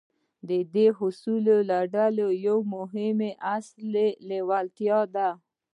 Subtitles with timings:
[0.49, 3.19] د دې اصولو له ډلې يو مهم
[3.57, 3.95] اصل
[4.29, 5.29] لېوالتیا ده.